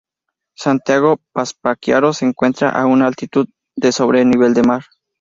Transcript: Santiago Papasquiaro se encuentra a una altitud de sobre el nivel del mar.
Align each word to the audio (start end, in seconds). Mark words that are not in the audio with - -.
Santiago 0.57 1.17
Papasquiaro 1.31 2.11
se 2.13 2.25
encuentra 2.25 2.69
a 2.71 2.87
una 2.87 3.05
altitud 3.05 3.47
de 3.77 3.91
sobre 3.91 4.21
el 4.21 4.29
nivel 4.31 4.55
del 4.55 4.65
mar. 4.65 4.83